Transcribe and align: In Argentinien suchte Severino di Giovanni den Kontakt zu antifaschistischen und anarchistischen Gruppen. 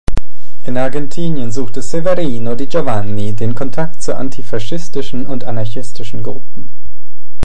In 0.63 0.77
Argentinien 0.77 1.51
suchte 1.51 1.83
Severino 1.83 2.55
di 2.55 2.65
Giovanni 2.67 3.35
den 3.35 3.53
Kontakt 3.53 4.01
zu 4.01 4.15
antifaschistischen 4.15 5.27
und 5.27 5.43
anarchistischen 5.43 6.23
Gruppen. 6.23 6.71